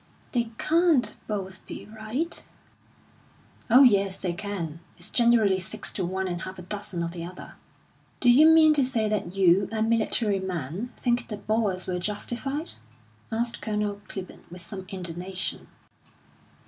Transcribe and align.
"They 0.31 0.49
can't 0.57 1.15
both 1.27 1.63
be 1.67 1.85
right." 1.85 2.43
"Oh, 3.69 3.83
yes, 3.83 4.19
they 4.19 4.33
can. 4.33 4.79
It's 4.97 5.11
generally 5.11 5.59
six 5.59 5.93
to 5.93 6.03
one 6.03 6.27
and 6.27 6.41
half 6.41 6.57
a 6.57 6.63
dozen 6.63 7.03
of 7.03 7.11
the 7.11 7.23
other." 7.23 7.53
"Do 8.19 8.27
you 8.31 8.47
mean 8.47 8.73
to 8.73 8.83
say 8.83 9.07
that 9.07 9.35
you, 9.35 9.69
a 9.71 9.83
military 9.83 10.39
man, 10.39 10.91
think 10.97 11.27
the 11.27 11.37
Boers 11.37 11.85
were 11.85 11.99
justified?" 11.99 12.71
asked 13.31 13.61
Colonel 13.61 14.01
Clibborn, 14.07 14.41
with 14.49 14.61
some 14.61 14.87
indignation. 14.89 15.67